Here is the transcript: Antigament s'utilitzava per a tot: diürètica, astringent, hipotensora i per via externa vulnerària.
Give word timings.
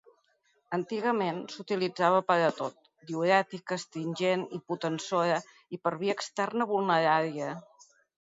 Antigament 0.75 1.41
s'utilitzava 1.55 2.21
per 2.31 2.37
a 2.45 2.47
tot: 2.59 2.79
diürètica, 3.11 3.77
astringent, 3.77 4.45
hipotensora 4.59 5.37
i 5.77 5.79
per 5.85 5.93
via 6.01 6.17
externa 6.21 6.69
vulnerària. 6.73 7.53